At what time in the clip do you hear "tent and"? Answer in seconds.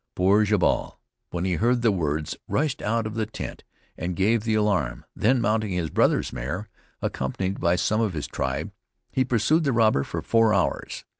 3.27-4.15